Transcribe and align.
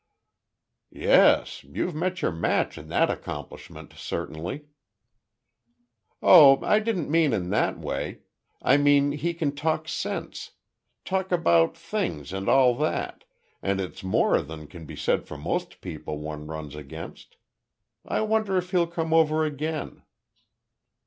"Yes. 0.93 1.63
You've 1.63 1.93
met 1.93 2.23
your 2.23 2.31
match 2.31 2.75
in 2.79 2.87
that 2.87 3.11
accomplishment, 3.11 3.93
certainly." 3.93 4.65
"Oh, 6.23 6.59
I 6.65 6.79
didn't 6.79 7.11
mean 7.11 7.33
in 7.33 7.51
that 7.51 7.77
way. 7.77 8.21
I 8.63 8.77
mean 8.77 9.11
he 9.11 9.35
can 9.35 9.55
talk 9.55 9.87
sense. 9.87 10.53
Talk 11.05 11.31
about 11.31 11.77
things, 11.77 12.33
and 12.33 12.49
all 12.49 12.73
that, 12.77 13.25
and 13.61 13.79
it's 13.79 14.03
more 14.03 14.41
than 14.41 14.65
can 14.65 14.85
be 14.85 14.95
said 14.95 15.27
for 15.27 15.37
most 15.37 15.81
people 15.81 16.17
one 16.17 16.47
runs 16.47 16.73
against. 16.73 17.37
I 18.03 18.21
wonder 18.21 18.57
if 18.57 18.71
he'll 18.71 18.87
come 18.87 19.13
over 19.13 19.45
again." 19.45 20.01